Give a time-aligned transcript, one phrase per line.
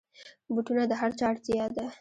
[0.53, 1.85] بوټونه د هرچا اړتیا ده.